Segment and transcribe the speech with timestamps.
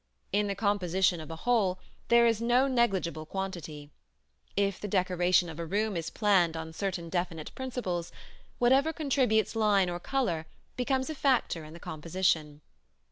[0.33, 3.91] In the composition of a whole there is no negligible quantity:
[4.57, 8.11] if the decoration of a room is planned on certain definite principles,
[8.57, 12.61] whatever contributes line or color becomes a factor in the composition.